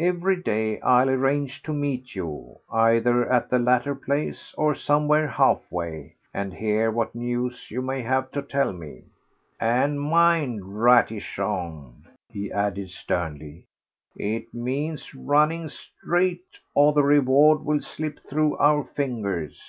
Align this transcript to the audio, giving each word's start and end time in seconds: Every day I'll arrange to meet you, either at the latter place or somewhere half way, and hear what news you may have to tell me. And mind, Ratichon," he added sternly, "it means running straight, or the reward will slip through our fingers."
Every 0.00 0.42
day 0.42 0.80
I'll 0.80 1.08
arrange 1.08 1.62
to 1.62 1.72
meet 1.72 2.16
you, 2.16 2.56
either 2.72 3.32
at 3.32 3.48
the 3.48 3.60
latter 3.60 3.94
place 3.94 4.52
or 4.58 4.74
somewhere 4.74 5.28
half 5.28 5.60
way, 5.70 6.16
and 6.34 6.52
hear 6.52 6.90
what 6.90 7.14
news 7.14 7.70
you 7.70 7.80
may 7.80 8.02
have 8.02 8.32
to 8.32 8.42
tell 8.42 8.72
me. 8.72 9.04
And 9.60 10.00
mind, 10.00 10.62
Ratichon," 10.82 12.08
he 12.28 12.50
added 12.50 12.90
sternly, 12.90 13.68
"it 14.16 14.52
means 14.52 15.14
running 15.14 15.68
straight, 15.68 16.58
or 16.74 16.92
the 16.92 17.04
reward 17.04 17.64
will 17.64 17.80
slip 17.82 18.18
through 18.28 18.56
our 18.56 18.82
fingers." 18.82 19.62